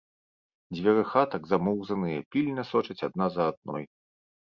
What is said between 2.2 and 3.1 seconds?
пільна сочаць